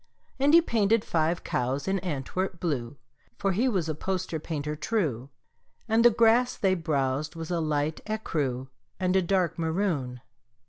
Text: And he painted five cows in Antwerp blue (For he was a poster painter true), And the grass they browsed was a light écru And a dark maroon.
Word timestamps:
And 0.39 0.55
he 0.55 0.63
painted 0.63 1.05
five 1.05 1.43
cows 1.43 1.87
in 1.87 1.99
Antwerp 1.99 2.59
blue 2.59 2.97
(For 3.37 3.51
he 3.51 3.69
was 3.69 3.87
a 3.87 3.93
poster 3.93 4.39
painter 4.39 4.75
true), 4.75 5.29
And 5.87 6.03
the 6.03 6.09
grass 6.09 6.55
they 6.57 6.73
browsed 6.73 7.35
was 7.35 7.51
a 7.51 7.59
light 7.59 8.01
écru 8.07 8.69
And 8.99 9.15
a 9.15 9.21
dark 9.21 9.59
maroon. 9.59 10.21